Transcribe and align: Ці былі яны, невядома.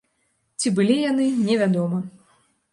Ці 0.63 0.71
былі 0.79 0.95
яны, 1.11 1.27
невядома. 1.51 2.03